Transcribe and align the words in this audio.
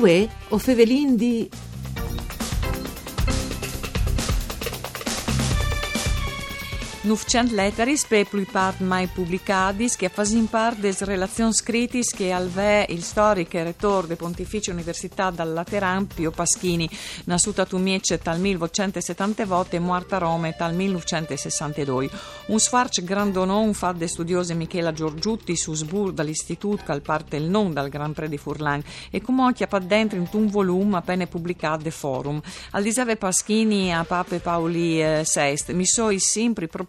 Uè, 0.00 0.26
o 0.48 0.56
fevelin 0.56 1.14
di 1.14 1.46
Nufcent 7.02 7.50
letteris 7.52 8.04
per 8.04 8.28
part 8.52 8.80
mai 8.80 9.06
pubblicadis 9.06 9.96
che 9.96 10.10
fasin 10.10 10.46
parte 10.50 10.80
des 10.80 11.00
relazioni 11.00 11.54
scritis 11.54 12.12
che 12.12 12.30
al 12.30 12.50
ve 12.50 12.84
il 12.90 13.02
storico 13.02 13.56
e 13.56 13.62
rettore 13.62 14.06
de 14.06 14.16
Pontificia 14.16 14.70
Università 14.70 15.30
dal 15.30 15.50
Lateran 15.50 16.06
Pio 16.06 16.30
Paschini, 16.30 16.86
nasciuta 17.24 17.62
a 17.62 17.64
Tumiece 17.64 18.18
tal 18.18 18.38
1970 18.38 19.46
volte 19.46 19.76
e 19.76 19.78
morta 19.78 20.16
a 20.16 20.18
Roma 20.18 20.52
tal 20.52 20.74
1962. 20.74 22.10
Un 22.48 22.58
sfarc 22.58 23.02
grandonon 23.02 23.72
fa 23.72 23.92
de 23.92 24.06
studiose 24.06 24.52
Michela 24.52 24.92
Giorgiutti 24.92 25.56
su 25.56 25.72
Sbur 25.72 26.12
dall'istituto 26.12 26.82
che 26.84 26.92
al 26.92 27.00
parte 27.00 27.36
il 27.36 27.48
non 27.48 27.72
dal 27.72 27.88
Gran 27.88 28.12
Pre 28.12 28.28
di 28.28 28.36
Furlan 28.36 28.82
e 29.10 29.22
come 29.22 29.44
occhia 29.44 29.66
pa 29.66 29.78
dentro 29.78 30.18
in 30.18 30.28
un 30.30 30.48
volume 30.48 30.98
appena 30.98 31.26
pubblicato 31.26 31.82
de 31.82 31.90
forum. 31.90 32.42
Al 32.72 32.82
disave 32.82 33.16
Paschini 33.16 33.90
a 33.90 34.04
Pape 34.04 34.40
Paoli 34.40 35.02
eh, 35.02 35.24
VI 35.24 35.72
mi 35.72 35.86
so 35.86 36.10
sempre 36.18 36.66
proponut 36.66 36.88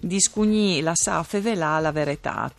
di 0.00 0.20
scugni 0.20 0.80
la 0.80 0.94
sa 0.94 1.22
fevelà 1.22 1.78
la 1.80 1.92
verità. 1.92 2.50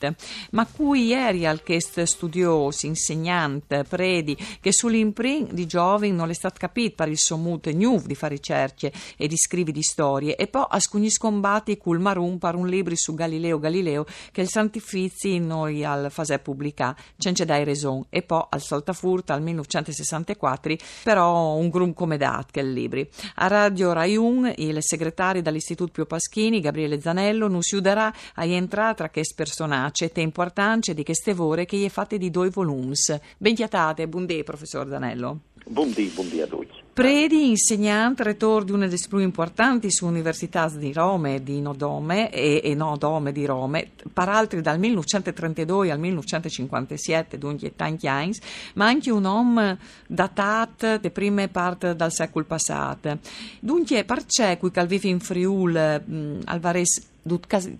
Ma 0.51 0.65
cui 0.65 1.07
ieri 1.07 1.45
al 1.45 1.63
chest 1.63 2.03
studiosi, 2.03 2.87
insegnante, 2.87 3.83
predi, 3.83 4.37
che 4.59 4.71
sull'imprin 4.71 5.49
di 5.51 5.65
giovani 5.65 6.11
non 6.11 6.29
è 6.29 6.33
stato 6.33 6.55
capito 6.59 6.95
per 6.95 7.09
il 7.09 7.17
sommut 7.17 7.67
nuovo 7.71 8.07
di 8.07 8.15
fare 8.15 8.35
ricerche 8.35 8.91
e 9.17 9.27
di 9.27 9.37
scrivi 9.37 9.71
di 9.71 9.81
storie 9.81 10.35
e 10.35 10.47
poi 10.47 10.65
a 10.67 10.79
scugni 10.79 11.09
scombati 11.09 11.77
cul 11.77 11.99
marum 11.99 12.37
per 12.37 12.55
un 12.55 12.67
libro 12.67 12.93
su 12.95 13.13
Galileo 13.13 13.59
Galileo 13.59 14.05
che 14.31 14.41
il 14.41 14.49
Santifizi 14.49 15.39
noi 15.39 15.83
al 15.83 16.11
fase 16.11 16.37
pubblica 16.39 16.95
cence 17.17 17.45
dai 17.45 17.63
raison 17.63 18.05
e 18.09 18.21
poi 18.21 18.43
al 18.49 18.61
Saltafurta 18.61 19.33
al 19.33 19.41
1964 19.41 20.75
però 21.03 21.53
un 21.53 21.69
grum 21.69 21.93
come 21.93 22.17
dat 22.17 22.51
che 22.51 22.59
il 22.59 22.71
libri. 22.71 23.07
A 23.35 23.47
Radio 23.47 23.93
Rai 23.93 24.15
1 24.15 24.53
il 24.57 24.77
segretario 24.79 25.41
dall'Istituto 25.41 25.91
Pio 25.91 26.05
Paschini 26.05 26.61
Gabriele 26.65 26.99
Zanello 26.99 27.47
non 27.47 27.61
si 27.61 27.75
uderà 27.75 28.11
a 28.33 28.45
entrare 28.45 28.95
tra 28.95 29.09
questi 29.09 29.35
personaggi 29.35 30.05
e 30.05 30.21
importante 30.21 30.93
di 30.93 31.03
queste 31.03 31.33
vore 31.33 31.65
che 31.65 31.77
gli 31.77 31.85
è 31.85 31.89
fatte 31.89 32.17
di 32.17 32.31
due 32.31 32.49
volumes. 32.49 33.17
Benchiatate, 33.37 34.07
buondì, 34.07 34.43
professor 34.43 34.87
Zanello. 34.87 35.39
Buondì, 35.67 36.11
buondì 36.13 36.41
a 36.41 36.47
tutti. 36.47 36.83
Predi, 36.93 37.49
insegnante, 37.49 38.23
rettore 38.23 38.65
di 38.65 38.71
una 38.71 38.85
delle 38.85 39.01
più 39.09 39.17
importanti 39.17 39.89
università 40.01 40.69
di 40.69 40.93
Roma 40.93 41.33
e 41.33 41.43
di 41.43 41.59
Nodome 41.59 42.31
e, 42.31 42.61
e 42.63 42.75
Nodome 42.75 43.31
di 43.31 43.45
Roma, 43.45 43.81
peraltro 44.13 44.61
dal 44.61 44.79
1932 44.79 45.91
al 45.91 45.99
1957, 45.99 47.37
dunque 47.37 47.75
tanti 47.75 48.07
anni, 48.07 48.33
ma 48.75 48.85
anche 48.85 49.11
un 49.11 49.25
uomo 49.25 49.77
datato 50.07 50.97
di 50.97 51.09
prime 51.09 51.47
parti 51.49 51.95
del 51.95 52.11
secolo 52.11 52.45
passato. 52.45 53.17
Dunque, 53.59 54.05
perché 54.05 54.57
qui 54.57 54.71
che 54.71 54.85
vive 54.85 55.09
in 55.09 55.19
Friul, 55.19 56.01
mh, 56.05 56.41
Alvarez, 56.45 57.11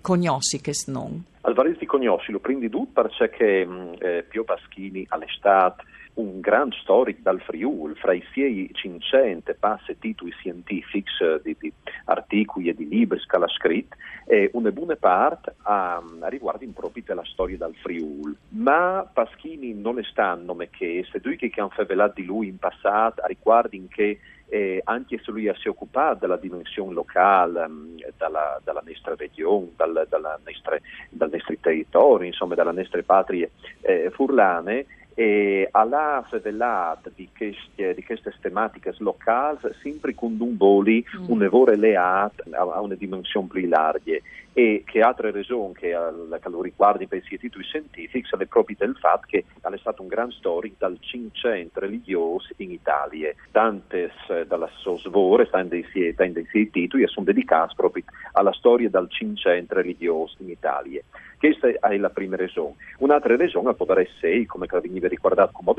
cognosci 0.02 0.60
che 0.60 0.74
non? 0.88 1.24
Alvarez 1.42 1.78
di 1.78 1.86
cognosci, 1.86 2.32
lo 2.32 2.40
prendi 2.40 2.68
tu 2.70 2.92
perché 2.92 3.68
eh, 4.00 4.26
Pio 4.28 4.44
Paschini 4.44 5.06
all'estate 5.08 5.84
un 6.16 6.40
gran 6.40 6.72
storico 6.72 7.20
dal 7.22 7.42
Friul, 7.42 7.96
fra 7.96 8.14
i 8.14 8.24
suoi 8.32 8.70
500 8.72 9.56
passe 9.60 9.98
titoli 10.00 10.32
scientifici 10.32 11.24
eh, 11.24 11.40
di, 11.44 11.56
di, 11.60 11.74
articoli 12.06 12.70
e 12.70 12.74
di 12.74 12.88
libri 12.88 13.20
che 13.20 13.36
ha 13.36 13.48
scritto, 13.48 13.96
e 14.26 14.50
una 14.54 14.72
buona 14.72 14.96
parte 14.96 15.56
a, 15.64 16.02
a 16.20 16.28
riguardo 16.28 16.66
proprio 16.74 17.04
della 17.06 17.26
storia 17.26 17.58
dal 17.58 17.76
Friul. 17.76 18.36
Ma 18.50 19.10
Paschini 19.12 19.74
non 19.74 20.00
è 20.00 20.04
stanno 20.04 20.56
che 20.72 21.06
se 21.12 21.20
due 21.20 21.36
che 21.36 21.52
hanno 21.56 21.70
favelato 21.70 22.14
di 22.16 22.26
lui 22.26 22.48
in 22.48 22.58
passato 22.58 23.22
a 23.22 23.28
riguardo 23.28 23.76
in 23.76 23.88
che 23.88 24.20
eh, 24.48 24.82
anche 24.84 25.20
se 25.24 25.32
lui 25.32 25.52
si 25.56 25.68
è 25.68 25.70
occupato 25.70 26.20
della 26.20 26.38
dimensione 26.38 26.94
locale, 26.94 27.64
um, 27.66 27.96
dalla, 28.18 28.60
dalla, 28.64 28.84
nostra 28.86 29.16
regione, 29.16 29.70
dal, 29.76 30.06
dalla 30.08 30.40
nostre, 30.46 30.82
dal 31.10 31.30
nostro 31.32 31.56
territorio, 31.60 32.28
insomma 32.28 32.56
dalla 32.56 32.72
nostre 32.72 33.04
patrie 33.04 33.52
eh, 33.82 34.12
furlane, 34.14 34.86
e 35.18 35.70
alla 35.72 36.26
fevelat 36.30 37.10
di 37.16 37.30
queste, 37.36 37.94
di 37.94 38.04
queste 38.04 38.34
tematiche 38.42 38.94
locali 38.98 39.58
sempre 39.82 40.14
con 40.14 40.36
un 40.38 40.58
voli 40.58 41.04
mm. 41.18 41.30
un 41.30 41.40
lavoro 41.40 41.74
leato 41.74 42.44
a, 42.52 42.82
una 42.82 42.96
dimensione 42.96 43.48
più 43.48 43.66
larga 43.66 44.12
e 44.52 44.84
che 44.86 45.00
altre 45.00 45.32
ragioni 45.32 45.74
che, 45.74 45.96
che 46.42 46.50
lo 46.50 46.62
riguardi 46.62 47.08
per 47.08 47.24
i 47.30 47.38
titoli 47.38 47.64
scientifici 47.64 48.36
è 48.38 48.46
proprio 48.46 48.76
del 48.78 48.96
fatto 48.98 49.26
che 49.30 49.46
è 49.62 49.78
stato 49.78 50.02
un 50.02 50.08
gran 50.10 50.32
storico 50.32 50.76
dal 50.80 50.98
500 51.00 51.80
religiosi 51.80 52.54
in 52.58 52.72
Italia. 52.72 53.34
Tante 53.52 54.12
dalla 54.48 54.70
sua 54.78 54.98
svore 54.98 55.50
tante 55.50 55.82
dei 55.82 56.46
suoi 56.50 56.70
titoli 56.70 57.08
sono 57.08 57.26
dedicati 57.26 57.74
proprio 57.76 58.04
alla 58.34 58.54
storia 58.54 58.90
dal 58.90 59.10
500 59.10 59.74
religiosi 59.74 60.36
in 60.40 60.50
Italia 60.50 61.02
questa 61.38 61.68
è 61.68 61.98
la 61.98 62.10
prima 62.10 62.36
ragione. 62.36 62.76
Un'altra 63.00 63.36
ragione 63.36 63.74
potrebbe 63.74 64.10
essere, 64.10 64.46
come 64.46 64.68
veniva 64.82 65.08
ricordato 65.08 65.52
come 65.54 65.70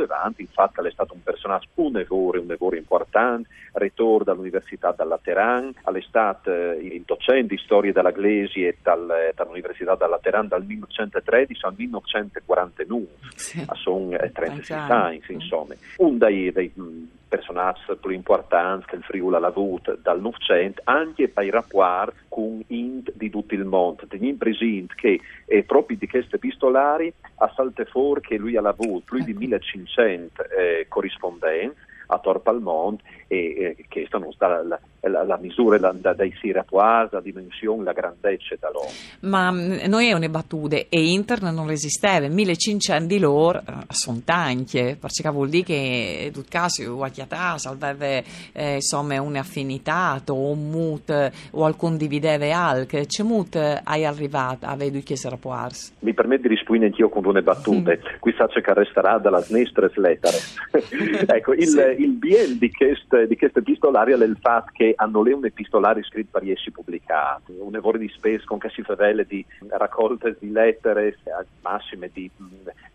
fatto 0.53 0.83
che 0.83 0.89
è 0.89 0.93
stato 0.93 1.15
un 1.15 1.23
personaggio 1.23 1.69
un 1.75 1.97
evore, 1.99 2.39
un 2.39 2.51
evore 2.51 2.79
importante, 2.79 3.49
rettore 3.73 4.25
dall'Università 4.25 4.93
dal 4.93 5.09
Lateran, 5.09 5.73
stato 6.03 6.53
eh, 6.53 6.79
il 6.81 7.03
docente 7.05 7.55
di 7.55 7.61
storia 7.63 7.93
della 7.93 8.13
e 8.65 8.77
dal, 8.83 9.33
dall'Università 9.35 9.95
dal 9.95 10.11
Lateran 10.11 10.49
dal 10.49 10.65
1913 10.65 11.65
al 11.65 11.75
1949, 11.77 13.07
sì. 13.35 13.65
sono 13.75 14.17
36 14.17 14.79
anni, 14.79 15.23
insomma. 15.29 15.75
Un 15.99 16.19
dei, 16.19 16.53
dei 16.53 16.73
personaggi 17.29 17.81
più 18.01 18.11
importanti 18.11 18.87
che 18.87 18.97
il 18.97 19.03
Friuli 19.03 19.37
ha 19.37 19.47
avuto 19.47 19.97
dal 20.01 20.21
Novecento, 20.21 20.81
anche 20.85 21.29
per 21.29 21.45
i 21.45 21.51
rapporti 21.51 22.17
con 22.29 22.63
int 22.69 23.13
di 23.15 23.31
tutto 23.31 23.55
il 23.55 23.65
mondo. 23.65 24.07
Teniamo 24.07 24.39
presente 24.39 24.95
che 24.97 25.21
è 25.47 25.63
proprio 25.63 25.97
di 25.97 26.07
queste 26.07 26.37
epistolari 26.37 27.13
a 27.37 27.53
Saltefor 27.55 28.21
che 28.21 28.37
lui 28.37 28.57
ha 28.57 28.63
avuto 28.63 29.05
più 29.05 29.25
di 29.25 29.35
1500 29.35 30.43
ecco. 30.43 30.55
eh, 30.55 30.87
corrispondenze 30.89 31.95
a 32.07 32.19
Torpalmont 32.19 33.01
e 33.29 33.77
eh, 33.79 33.85
che 33.89 34.07
sono 34.09 34.33
la, 34.39 34.63
la, 34.63 34.81
la, 35.01 35.25
la 35.25 35.39
misura 35.39 35.79
da, 35.79 35.93
da, 35.93 36.15
dai 36.15 36.33
siratuari, 36.41 37.09
la 37.13 37.21
dimensione, 37.21 37.85
la 37.85 37.93
grandezza 37.93 38.55
dell'uomo. 38.59 38.91
Ma 39.21 39.51
mm, 39.51 39.87
noi 39.87 40.09
è 40.09 40.13
una 40.13 40.29
battuta 40.29 40.77
e 40.77 40.87
internet 40.91 41.53
non 41.53 41.67
resisteva, 41.67 42.29
1500 42.29 43.07
di 43.07 43.19
loro 43.19 43.59
eh, 43.59 43.73
sono 43.89 44.21
tanti, 44.25 44.97
perché 44.99 45.29
vuol 45.31 45.49
dire 45.49 45.65
che 45.65 46.23
in 46.27 46.33
tutto 46.33 46.47
caso 46.49 46.97
qualche 46.97 47.23
età 47.23 47.57
aveva 47.81 48.23
eh, 48.53 48.75
insomma 48.75 49.21
un'affinità 49.21 50.23
o 50.29 50.51
un 50.51 50.71
mut 50.71 51.33
o 51.51 51.65
al 51.65 51.77
condivideva 51.77 52.57
alc, 52.57 53.07
c'è 53.07 53.23
mut 53.23 53.57
hai 53.57 54.05
arrivato 54.05 54.67
a 54.67 54.77
vedere 54.77 55.03
che 55.03 55.17
puars? 55.41 55.93
Mi 56.01 56.15
permette 56.15 56.43
di 56.43 56.55
rispondere 56.55 56.91
anch'io 56.91 57.09
con 57.09 57.23
due 57.23 57.43
battute, 57.43 57.99
mm. 57.99 58.19
qui 58.21 58.35
sa 58.37 58.47
che 58.47 58.75
resterà 58.75 59.19
dalla 59.19 59.41
snestre 59.41 59.91
lettere. 59.97 60.37
ecco, 61.27 61.53
il, 61.53 61.67
sì. 61.67 61.96
Il 61.99 62.13
bien 62.13 62.59
di 62.59 62.71
questo 62.73 63.25
di 63.27 63.37
queste 63.37 63.61
epistolari 63.61 64.13
è 64.13 64.17
il 64.17 64.39
fatto 64.41 64.71
che 64.73 64.95
hanno 64.97 65.23
le 65.23 65.33
un 65.33 65.45
epistolari 65.45 66.03
scritto 66.03 66.39
per 66.39 66.49
essi 66.51 66.71
pubblicati, 66.71 67.53
un 67.59 67.73
lavoro 67.73 67.99
di 67.99 68.09
spesa 68.09 68.45
con 68.45 68.59
che 68.59 68.71
di 69.27 69.45
raccolte 69.69 70.37
di 70.39 70.51
lettere, 70.51 71.17
massime 71.63 72.11
di 72.13 72.31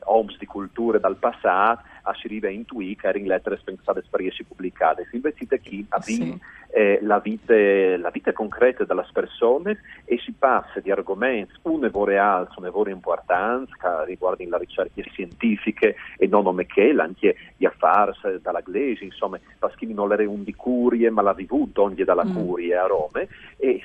oms 0.03 0.37
di 0.37 0.45
culture 0.45 0.99
dal 0.99 1.17
passato, 1.17 1.83
a 2.03 2.13
si 2.13 2.27
arriva 2.27 2.47
a 2.47 2.51
intuire 2.51 2.95
che 2.95 3.07
erano 3.07 3.25
lettere 3.25 3.59
pensate 3.63 4.03
per 4.09 4.21
essi 4.21 4.43
pubblicate. 4.43 5.07
Si 5.09 5.15
invece 5.15 5.59
chi 5.59 5.85
ha 5.89 6.01
sì. 6.01 6.39
eh, 6.69 6.99
la, 7.01 7.19
vita, 7.19 7.53
la 7.53 8.09
vita 8.09 8.33
concreta 8.33 8.83
delle 8.83 9.05
persone 9.11 9.79
e 10.05 10.17
si 10.19 10.33
passa 10.37 10.79
di 10.79 10.91
argomenti, 10.91 11.53
un 11.63 11.85
evore 11.85 12.17
alto, 12.17 12.59
un 12.59 12.65
evore 12.65 12.91
importante, 12.91 13.71
che 13.79 14.05
riguardano 14.05 14.49
le 14.51 14.57
ricerche 14.59 15.03
scientifiche 15.03 15.95
e 16.17 16.27
non 16.27 16.43
come 16.43 16.65
che, 16.65 16.93
anche 16.97 17.35
gli 17.57 17.65
affari 17.65 18.11
dalla 18.41 18.61
Glesi, 18.61 19.05
insomma, 19.05 19.39
Paschini 19.59 19.93
non 19.93 20.11
era 20.11 20.27
un 20.27 20.43
di 20.43 20.55
curie, 20.55 21.09
ma 21.09 21.21
l'ha 21.21 21.33
vivuto 21.33 21.85
anche 21.85 22.03
dalla 22.03 22.25
mm. 22.25 22.35
curie 22.35 22.75
a 22.75 22.87
Roma, 22.87 23.21
e 23.57 23.81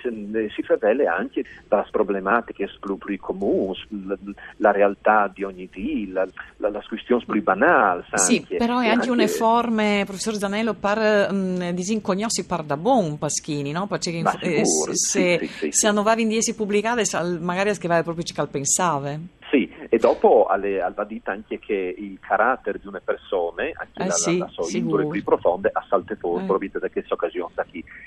si 0.55 0.63
favele 0.63 1.07
anche 1.07 1.45
dalle 1.69 1.87
problematiche 1.91 2.69
più 2.81 3.19
comuni, 3.19 3.77
la, 4.07 4.17
la, 4.57 4.71
realtà 4.71 5.31
di 5.33 5.45
ogni 5.45 5.69
dì, 5.71 6.11
la, 6.11 6.27
la, 6.59 6.71
la 6.71 6.85
questione 6.87 7.25
più 7.27 7.43
banale. 7.43 8.05
Sì, 8.15 8.47
però 8.49 8.79
è 8.79 8.87
anche, 8.87 8.91
anche 8.91 9.11
una 9.11 9.27
forma, 9.27 10.03
professor 10.05 10.35
Zanello, 10.37 10.75
per 10.75 11.29
um, 11.31 11.71
disincognossi 11.71 12.47
par 12.47 12.63
da 12.63 12.77
buon 12.77 13.19
Paschini, 13.19 13.73
no? 13.73 13.87
Perché 13.87 14.19
eh, 14.41 14.65
se, 14.65 15.39
sì, 15.41 15.47
sì, 15.47 15.47
sì, 15.47 15.73
se 15.73 15.87
hanno 15.89 16.03
vavi 16.03 16.23
in 16.23 16.29
diesi 16.29 16.55
pubblicate, 16.55 17.05
magari 17.41 17.75
scriveva 17.75 18.03
proprio 18.03 18.25
ciò 18.25 18.45
che 18.45 18.51
pensava. 18.51 19.19
Sì, 19.51 19.73
e 19.89 19.99
dopo 19.99 20.47
alle, 20.47 20.83
al 20.83 20.93
vadita 20.93 21.31
anche 21.31 21.59
che 21.59 21.95
il 21.97 22.19
carattere 22.21 22.81
di 22.81 22.89
una 22.89 23.01
persona, 23.03 23.63
anche 23.63 24.03
eh 24.03 24.07
la, 24.07 24.11
sì, 24.11 24.39
la, 24.39 24.49
sua 24.49 24.67
indole 24.77 25.07
più 25.07 25.23
profonda, 25.23 25.71
a 25.73 25.85
salte 25.89 26.17
fuori, 26.17 26.43
eh. 26.43 26.47
proprio 26.47 26.71
da 26.81 26.89
questa 26.91 27.15
occasione. 27.15 27.53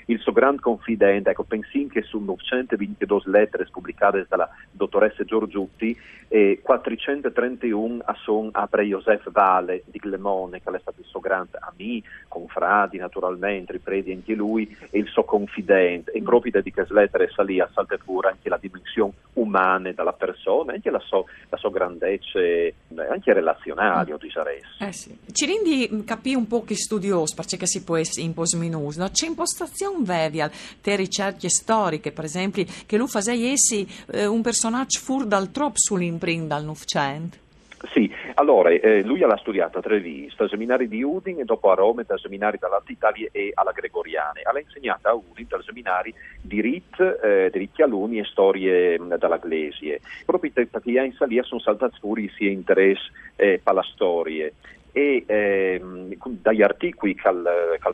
Il 0.06 0.18
suo 0.18 0.32
grande 0.32 0.60
confidente, 0.60 1.30
ecco, 1.30 1.44
pensi 1.44 1.88
che 1.90 2.02
su 2.02 2.18
922 2.18 3.22
lettere 3.24 3.66
pubblicate 3.70 4.26
dalla 4.28 4.48
dottoressa 4.80 5.24
Giorgiutti, 5.24 5.96
e 6.28 6.60
431 6.62 8.02
a 8.04 8.14
son 8.22 8.48
apre 8.52 8.84
Josef 8.84 9.30
Vale 9.30 9.82
di 9.86 9.98
Glemone, 9.98 10.62
che 10.62 10.70
è 10.70 10.78
stato 10.80 11.00
il 11.00 11.06
suo 11.06 11.20
grande 11.20 11.58
amico, 11.60 12.08
confradi 12.28 12.98
naturalmente, 12.98 13.72
ripredi 13.72 14.12
anche 14.12 14.34
lui, 14.34 14.76
e 14.90 14.98
il 14.98 15.08
suo 15.08 15.24
confidente, 15.24 16.12
e 16.12 16.22
proprio 16.22 16.60
di 16.62 16.72
che 16.72 16.86
lettere 16.88 17.28
salì 17.28 17.60
a 17.60 17.68
salta 17.72 17.96
pure 18.02 18.28
anche 18.28 18.48
la 18.48 18.58
dimensione 18.60 19.12
umana 19.34 19.92
della 19.92 20.12
persona, 20.12 20.72
anche 20.72 20.90
la 20.90 21.00
sua, 21.00 21.22
la 21.48 21.56
sua 21.56 21.70
grandezza, 21.70 22.38
anche 23.10 23.32
relazionale, 23.32 24.12
mm. 24.12 24.16
direi. 24.16 24.60
Eh 24.78 24.92
sì. 24.92 25.16
Ci 25.32 25.46
rendi 25.46 26.04
capire 26.04 26.36
un 26.36 26.46
po' 26.46 26.64
che 26.64 26.74
studioso, 26.74 27.34
perché 27.34 27.66
si 27.66 27.84
può 27.84 27.96
essere 27.96 28.26
in 28.26 28.34
posminus, 28.34 28.96
no? 28.96 29.10
c'è 29.10 29.26
impostazione 29.26 29.98
vevial, 30.00 30.50
te 30.80 30.96
ricerche 30.96 31.48
storiche, 31.48 32.12
per 32.12 32.24
esempio, 32.24 32.64
che 32.86 32.96
lui 32.96 33.08
faceva 33.08 33.42
essi 33.42 33.86
eh, 34.12 34.26
un 34.26 34.42
personaggio 34.42 35.00
fur 35.00 35.26
dal 35.26 35.50
troppo 35.50 35.78
sull'imprint 35.78 36.46
dal 36.46 36.64
Novecento. 36.64 37.36
Sì, 37.92 38.12
allora 38.40 38.70
eh, 38.70 39.02
lui 39.02 39.18
l'ha 39.20 39.36
studiato 39.36 39.78
a 39.78 39.82
Treviso, 39.82 40.42
al 40.42 40.48
seminario 40.48 40.88
di 40.88 41.02
Udin 41.02 41.40
e 41.40 41.44
dopo 41.44 41.70
a 41.70 41.74
Roma, 41.74 42.02
dal 42.02 42.18
seminario 42.18 42.58
dall'Alta 42.60 42.90
Italia 42.90 43.28
e 43.30 43.50
alla 43.54 43.72
Gregoriana. 43.72 44.40
Ha 44.42 44.58
insegnato 44.58 45.08
a 45.08 45.14
Udin, 45.14 45.46
dal 45.48 45.62
seminario 45.62 46.14
di 46.40 46.60
Rit, 46.60 47.00
eh, 47.22 47.50
diritti 47.52 47.82
alunni 47.82 48.18
e 48.18 48.24
storie 48.24 48.98
mm, 48.98 49.14
dalla 49.14 49.36
Glesie. 49.36 50.00
Proprio 50.24 50.50
perché 50.52 50.90
in 50.90 51.12
Salia 51.12 51.42
sono 51.42 51.60
saltati 51.60 51.98
fuori 52.00 52.30
sia 52.34 52.50
interesse 52.50 53.10
eh, 53.36 53.60
per 53.62 53.74
la 53.74 53.82
storia 53.82 54.50
e 54.92 55.24
ehm, 55.26 56.14
dagli 56.40 56.62
articoli 56.62 57.14
che 57.14 57.22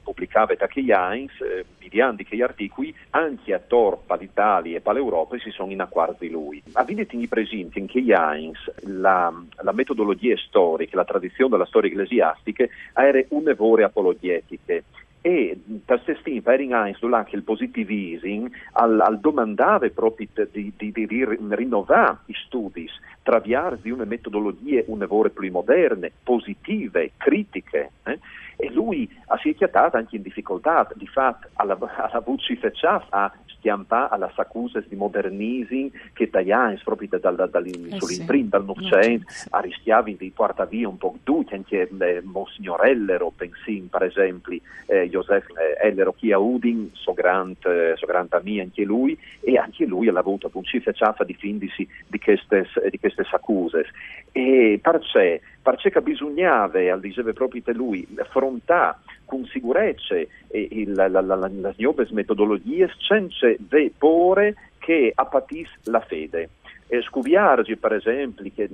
pubblicava 0.03 0.55
Tacchi 0.57 0.91
Heinz, 0.91 1.33
eh, 1.41 1.65
vediamo 1.79 2.17
che 2.17 2.37
gli 2.37 2.43
articoli 2.43 2.95
anche 3.11 3.55
a 3.55 3.59
Torpa, 3.59 4.17
l'Italia 4.17 4.77
e 4.77 4.81
per 4.81 4.95
l'Europa 4.95 5.39
si 5.39 5.51
sono 5.51 5.73
in 5.73 5.81
acquarto 5.81 6.19
di 6.21 6.31
lui. 6.31 6.63
Avete 6.73 7.07
presente 7.29 7.79
in 7.79 7.87
Heinz 8.11 8.59
la, 8.83 9.33
la, 9.63 9.73
metodologia 9.73 10.37
storica, 10.37 10.97
la 10.97 11.05
tradizione 11.05 11.51
della 11.51 11.67
storia 11.67 11.91
ecclesiastica 11.91 12.67
era 12.95 13.23
un'evore 13.29 13.85
apologetiche 13.85 14.85
e 15.27 15.61
per 15.85 16.01
Sestin, 16.05 16.41
per 16.41 16.61
Heinz, 16.61 17.01
durante 17.01 17.35
il 17.35 17.43
positivismo, 17.43 18.49
al, 18.75 19.01
al 19.01 19.19
domandare 19.19 19.91
proprio 19.91 20.29
di, 20.53 20.73
di, 20.77 20.93
di, 20.93 21.05
di 21.05 21.25
rinnovare 21.49 22.19
i 22.27 22.35
studi, 22.47 22.89
traviarsi 23.25 23.91
una 23.91 24.05
metodologie 24.05 24.85
un'evore 24.87 25.31
più 25.31 25.51
moderne, 25.51 26.13
positive, 26.23 27.11
critiche. 27.17 27.91
Eh? 28.05 28.21
E 28.67 28.73
lui 28.73 29.09
si 29.41 29.51
è 29.51 29.55
chiatato 29.55 29.97
anche 29.97 30.17
in 30.17 30.23
difficoltà, 30.23 30.89
di 30.95 31.07
fatto 31.07 31.49
alla, 31.55 31.79
alla 31.79 32.21
voce 32.21 32.57
fecciata 32.57 33.07
a 33.11 33.33
stiampare 33.67 34.15
alla 34.15 34.33
accuse 34.35 34.85
di 34.89 34.95
modernismo 34.97 35.91
che 36.13 36.31
tagliano 36.31 36.79
proprio 36.85 37.09
da, 37.11 37.19
da, 37.19 37.47
da, 37.47 37.61
eh 37.61 37.99
sull'imprint 37.99 38.51
dal 38.51 38.65
Novecento, 38.65 39.27
a 39.51 39.61
rischiavi 39.61 40.17
di 40.17 40.31
portare 40.31 40.69
via 40.69 40.89
un 40.89 40.99
po' 40.99 41.17
tutti, 41.23 41.55
anche 41.55 41.89
eh, 41.89 42.23
Monsignor 42.23 42.87
Ellero, 42.87 43.33
pensin 43.35 43.89
per 43.89 44.05
esempio, 44.05 44.59
eh, 44.87 45.09
Joseph 45.09 45.49
eh, 45.51 45.87
Ellero 45.87 46.13
chi 46.13 46.33
a 46.33 46.39
Udin, 46.39 46.91
so 46.93 47.13
grande 47.13 47.95
so 47.97 48.07
grand 48.07 48.33
amico 48.33 48.63
anche 48.63 48.85
lui, 48.85 49.19
e 49.41 49.57
anche 49.59 49.85
lui 49.85 50.09
ha 50.09 50.19
avuto 50.19 50.51
un 50.53 50.65
cifra 50.65 50.93
ciaffa 50.93 51.25
di 51.25 51.35
findisi 51.35 51.89
di 52.07 52.19
queste, 52.19 52.67
di 52.91 52.99
queste 52.99 53.27
accuse. 53.31 53.87
E 54.33 54.79
perché, 54.83 55.41
perché 55.67 56.01
bisognava, 56.01 56.79
al 56.93 57.01
diceva 57.01 57.33
proprio 57.33 57.61
lui, 57.75 58.07
affrontare 58.19 58.99
con 59.25 59.45
sicurezza 59.47 60.15
le 60.15 61.75
nuove 61.77 62.07
metodologie 62.11 62.89
senza 62.97 63.53
vepore 63.69 64.55
che 64.79 65.11
appatis 65.13 65.69
la 65.87 65.99
fede. 65.99 66.51
Eh, 66.89 67.03
scuviargi, 67.03 67.77
per 67.77 67.95
esempio, 67.95 68.49
che 68.55 68.69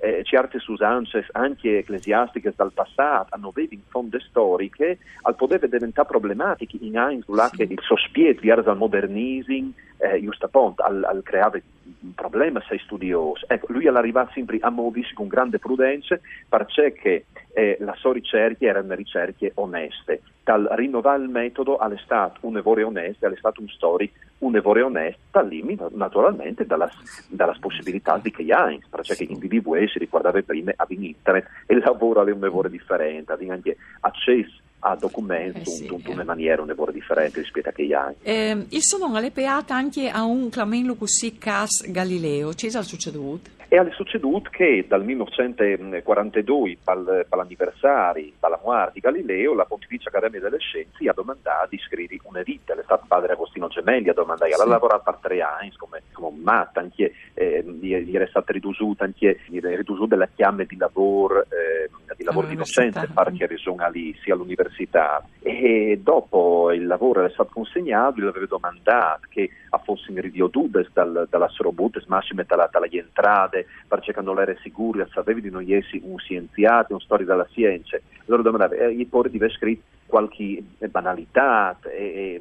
eh, 0.00 0.22
certe 0.24 0.60
usanze 0.66 1.26
anche 1.32 1.78
ecclesiastiche 1.78 2.52
dal 2.54 2.72
passato 2.72 3.34
hanno 3.34 3.52
in 3.56 3.80
fonde 3.88 4.20
storiche, 4.20 4.98
al 5.22 5.36
potere 5.36 5.68
diventare 5.68 6.06
problematiche 6.06 6.76
in 6.80 6.98
Einzula 6.98 7.48
sì. 7.48 7.56
che 7.56 7.62
il 7.62 7.80
sospiet 7.80 8.40
verso 8.40 8.70
il 8.70 8.76
modernismo, 8.76 9.72
eh, 9.98 10.20
giusto 10.20 10.46
appunto, 10.46 10.82
al, 10.82 11.02
al 11.04 11.22
creare 11.22 11.62
un 12.00 12.14
problema 12.14 12.62
sei 12.68 12.78
studiosi. 12.80 13.44
Ecco, 13.48 13.72
lui 13.72 13.86
all'arrivare 13.86 14.30
sempre 14.34 14.58
a 14.60 14.70
muoversi 14.70 15.14
con 15.14 15.26
grande 15.26 15.58
prudenza 15.58 16.18
perché 16.48 17.24
eh, 17.54 17.76
la 17.80 17.94
sua 17.96 18.12
ricerca 18.12 18.66
erano 18.66 18.94
ricerche 18.94 19.52
oneste. 19.54 20.20
Dal 20.44 20.68
rinnovare 20.72 21.22
il 21.22 21.28
metodo 21.30 21.78
all'estate 21.78 22.38
un 22.42 22.58
evore 22.58 22.82
onesto, 22.82 23.26
all'estate 23.26 23.60
un 23.60 23.68
story 23.68 24.12
un 24.38 24.56
evore 24.56 24.82
onesto, 24.82 25.20
dal 25.30 25.48
limite 25.48 25.86
naturalmente 25.92 26.66
dalla, 26.66 26.90
dalla 27.28 27.56
possibilità 27.58 28.18
di 28.22 28.30
che 28.30 28.44
hai, 28.52 28.80
perché 28.88 29.14
sì. 29.14 29.30
individui 29.30 29.88
si 29.88 29.98
ricordava 29.98 30.40
prima 30.42 30.72
a 30.76 30.86
internet 30.88 31.46
e 31.66 31.74
il 31.74 31.82
lavoro 31.84 32.20
aveva 32.20 32.36
un 32.36 32.44
evore 32.44 32.70
differente, 32.70 33.32
aveva 33.32 33.54
anche 33.54 33.76
accesso 34.00 34.64
a 34.80 34.94
documenti 34.94 35.60
eh 35.60 35.64
sì, 35.64 35.86
in 35.86 36.00
eh. 36.04 36.10
una 36.10 36.24
maniera 36.24 36.62
un 36.62 36.72
po' 36.74 36.90
differente 36.90 37.40
rispetto 37.40 37.70
a 37.70 37.72
che 37.72 37.94
anni. 37.94 38.16
Eh, 38.22 38.66
il 38.68 38.82
sono 38.82 39.14
alle 39.14 39.30
peate 39.30 39.72
anche 39.72 40.08
a 40.08 40.22
un 40.24 40.48
clamello 40.50 40.94
così 40.94 41.38
cas 41.38 41.90
Galileo, 41.90 42.50
è 42.50 42.82
succeduto? 42.82 43.55
E 43.68 43.76
è 43.76 43.90
succeduto 43.90 44.48
che 44.50 44.84
dal 44.86 45.04
1942, 45.04 46.78
per 46.84 47.26
l'anniversario 47.30 48.30
della 48.38 48.60
morte 48.62 48.92
di 48.94 49.00
Galileo, 49.00 49.54
la 49.54 49.64
Pontificia 49.64 50.08
Accademia 50.08 50.38
delle 50.38 50.60
Scienze 50.60 51.08
ha 51.08 51.12
domandato 51.12 51.70
di 51.70 51.78
scrivere 51.78 52.20
una 52.22 52.42
vita. 52.42 52.74
È 52.74 52.82
stato 52.84 53.06
padre 53.08 53.32
Agostino 53.32 53.66
Gemelli 53.66 54.08
a 54.08 54.12
domandare, 54.12 54.52
sì. 54.52 54.60
ha 54.60 54.66
lavorato 54.66 55.02
per 55.04 55.18
tre 55.20 55.42
anni 55.42 55.72
come, 55.76 56.02
come 56.12 56.28
un 56.28 56.38
matto, 56.42 56.78
anche 56.78 57.12
eh, 57.34 57.64
gli 57.64 58.14
è 58.14 58.26
stato 58.28 58.52
ridotto, 58.52 58.94
anche 58.98 59.40
ridotto 59.48 60.06
della 60.06 60.28
chiave 60.32 60.66
di 60.66 60.76
lavoro, 60.76 61.42
eh, 61.42 61.90
lavoro 62.26 62.46
di 62.46 62.56
docente, 62.56 63.08
perché 63.12 63.46
risono 63.46 63.88
lì 63.90 64.14
sia 64.22 64.34
all'università. 64.34 65.24
E 65.40 65.98
dopo 66.02 66.70
il 66.72 66.86
lavoro 66.86 67.24
è 67.24 67.30
stato 67.30 67.50
consegnato, 67.52 68.20
gli 68.20 68.26
aveva 68.26 68.46
domandato 68.46 69.26
che 69.28 69.50
fosse 69.84 70.10
in 70.10 70.20
ridiodudes 70.20 70.88
dal, 70.92 71.26
dalla 71.28 71.48
sorobutes, 71.48 72.04
massime 72.06 72.44
dalla, 72.46 72.68
dalla 72.70 72.86
entrate, 72.90 73.56
scienze, 73.56 73.66
perché 73.88 74.14
non 74.20 74.38
era 74.38 74.54
sicuro, 74.62 75.06
sapevi 75.10 75.40
di 75.40 75.50
non 75.50 75.62
essere 75.62 76.00
un 76.02 76.18
scienziato, 76.18 76.94
un 76.94 77.00
storico 77.00 77.30
della 77.30 77.46
scienza. 77.50 77.98
Allora 78.26 78.42
domandava, 78.42 78.74
eh, 78.74 79.00
e 79.00 79.06
poi 79.08 79.30
di 79.30 79.38
scritto 79.50 79.94
qualche 80.06 80.62
banalità 80.88 81.76
e, 81.82 81.90
e, 81.90 82.40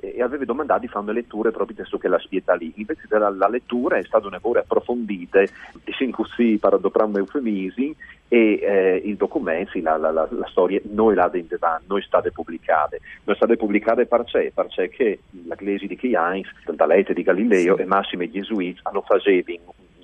e 0.00 0.22
aveva 0.22 0.44
domandato 0.44 0.80
di 0.80 0.88
fare 0.88 1.04
una 1.04 1.12
lettura 1.12 1.50
proprio 1.50 1.84
su 1.84 1.98
che 1.98 2.08
la 2.08 2.18
spieta 2.18 2.54
lì. 2.54 2.72
Invece 2.76 3.06
la, 3.08 3.28
la 3.28 3.48
lettura 3.48 3.96
è 3.96 4.04
stata 4.04 4.26
una 4.26 4.40
approfondita, 4.42 5.42
diciamo 5.84 6.10
così, 6.10 6.58
per 6.58 6.74
adoperare 6.74 7.10
un 7.10 7.18
eufemismo, 7.18 7.94
e 8.32 8.60
eh, 8.62 9.02
il 9.04 9.16
documento, 9.16 9.78
la, 9.80 9.96
la, 9.96 10.10
la, 10.12 10.28
la, 10.30 10.46
storia, 10.48 10.80
noi 10.84 11.16
la 11.16 11.28
vendevamo, 11.28 11.80
noi 11.88 12.02
state 12.02 12.30
pubblicate. 12.30 13.00
Noi 13.24 13.36
state 13.36 13.56
pubblicate 13.56 14.06
perché? 14.06 14.52
Perché 14.54 15.18
la 15.46 15.56
Glesi 15.56 15.86
di 15.86 15.96
Chiains, 15.96 16.48
da 16.64 16.86
Lete 16.86 17.12
di 17.12 17.22
Galileo 17.22 17.74
sì. 17.74 17.82
e 17.82 17.84
Massimo 17.86 18.28
Gesuiti 18.30 18.78
hanno 18.84 19.02
fatto 19.02 19.28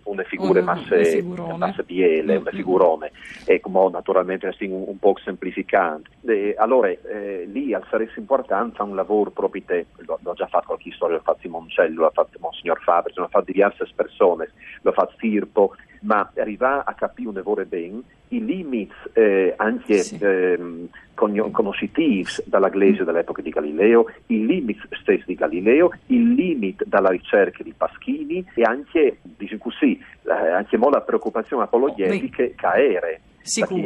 una 0.07 0.23
figura 0.25 0.61
mm, 0.61 0.65
masse, 0.65 1.23
masse 1.57 1.83
biele, 1.83 2.37
una 2.37 2.51
figurone, 2.51 3.13
e 3.45 3.61
come 3.61 3.91
naturalmente 3.91 4.55
un, 4.61 4.85
un 4.87 4.99
po' 4.99 5.15
semplificante. 5.23 6.11
E, 6.27 6.55
allora, 6.57 6.89
eh, 6.89 7.45
lì 7.47 7.75
al 7.75 7.85
saresse 7.91 8.19
importante 8.19 8.83
un 8.83 8.95
lavoro 8.95 9.31
proprio 9.31 9.63
te, 9.65 9.87
l'ho, 9.99 10.19
l'ho, 10.23 10.35
già 10.35 10.47
fatto 10.47 10.67
qualche 10.67 10.93
storia, 10.93 11.17
l'ho 11.17 11.23
fatto 11.23 11.41
Simoncello, 11.41 12.03
l'ho 12.03 12.11
fatto 12.13 12.39
Monsignor 12.41 12.81
Fabri, 12.81 13.13
l'ho 13.15 13.29
fatto 13.29 13.51
diverse 13.51 13.89
persone, 13.95 14.51
l'ho 14.83 14.93
fatto 14.93 15.15
Firpo, 15.17 15.75
ma 16.07 16.31
arriva 16.37 16.85
a 16.85 16.95
capire 16.95 17.43
bene 17.67 18.03
i 18.29 18.45
limiti 18.45 18.93
eh, 19.13 19.55
anche 19.57 19.99
sì. 19.99 20.19
ehm, 20.21 20.89
conoscitivi 21.15 22.25
dalla 22.45 22.69
Glese 22.69 23.05
dell'epoca 23.05 23.41
di 23.41 23.51
Galileo, 23.51 24.07
i 24.27 24.45
limiti 24.45 24.81
stessi 25.01 25.25
di 25.27 25.35
Galileo, 25.35 25.91
il 26.07 26.35
limite 26.35 26.85
dalla 26.87 27.11
ricerca 27.11 27.63
di 27.63 27.73
Paschini 27.77 28.45
e 28.55 28.63
anche, 28.63 29.19
dice 29.23 29.59
così, 29.59 29.99
eh, 30.25 30.31
anche 30.31 30.77
la 30.77 31.01
preoccupazione 31.01 31.65
apologetica 31.65 32.43
oh, 32.43 32.53
che 32.55 32.67
aeree. 32.67 33.21
Sicuro 33.41 33.81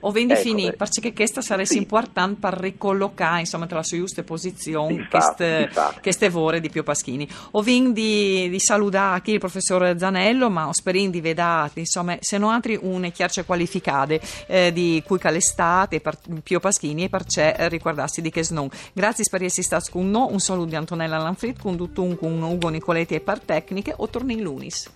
o 0.00 0.10
vendi 0.10 0.32
ecco, 0.34 0.42
finì, 0.42 0.72
perché 0.74 1.12
questa 1.12 1.40
sarebbe 1.40 1.68
sì. 1.68 1.78
importante 1.78 2.38
per 2.40 2.54
ricollocare 2.54 3.40
insomma, 3.40 3.66
tra 3.66 3.78
la 3.78 3.82
sua 3.82 3.98
giusta 3.98 4.22
posizione 4.22 5.08
queste 6.00 6.28
vore 6.28 6.60
di 6.60 6.68
Pio 6.70 6.82
Paschini. 6.82 7.28
O 7.52 7.62
vendi 7.62 8.48
di 8.48 8.60
salutare 8.60 9.22
il 9.24 9.38
professor 9.38 9.94
Zanello, 9.98 10.50
ma 10.50 10.68
speriamo 10.72 11.10
di 11.10 11.20
vedere 11.20 11.70
insomma, 11.74 12.16
se 12.20 12.38
non 12.38 12.52
altri 12.52 12.78
une 12.80 13.12
chiarce 13.12 13.44
qualificate 13.44 14.20
eh, 14.46 14.72
di 14.72 15.02
cui 15.06 15.18
calestate 15.18 16.00
per 16.00 16.18
Pio 16.42 16.60
Paschini 16.60 17.04
e 17.04 17.08
perché 17.08 17.56
eh, 17.56 17.68
ricordarsi 17.68 18.20
di 18.20 18.30
che 18.30 18.44
non. 18.50 18.68
Grazie 18.92 19.24
per 19.30 19.42
essere 19.42 19.62
stati 19.62 19.90
con 19.90 20.10
noi, 20.10 20.32
un 20.32 20.40
saluto 20.40 20.70
di 20.70 20.76
Antonella 20.76 21.18
Lanfrit, 21.18 21.60
con 21.60 21.76
tutto 21.76 22.02
un 22.02 22.16
con 22.16 22.42
Ugo 22.42 22.68
Nicoletti 22.68 23.14
e 23.14 23.20
per 23.20 23.40
tecniche, 23.40 23.94
o 23.96 24.08
torni 24.08 24.34
in 24.34 24.42
lunis. 24.42 24.90